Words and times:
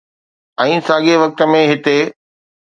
۽ 0.65 0.79
ساڳئي 0.87 1.15
وقت 1.25 1.39
۾ 1.53 1.63
هتي 1.75 1.97